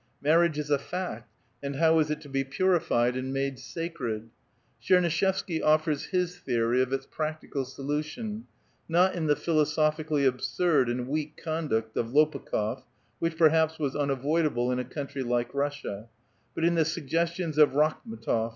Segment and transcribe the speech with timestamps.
[0.19, 1.31] Marriage is a fact,
[1.61, 4.31] and how is it to be purified and made sacred?
[4.81, 8.47] Tchernuishevsky offers his theory of its practical solution,
[8.89, 12.81] not in the philosophically absui*d and weak conduct of Lopukh6f,
[13.19, 16.09] which, perhaps, was unavoidable in a country like Russia,
[16.55, 18.49] but in the suggestions of Rakhm^tof